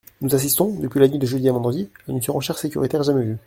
[0.21, 3.37] Nous assistons, depuis la nuit de jeudi à vendredi, à une surenchère sécuritaire jamais vue.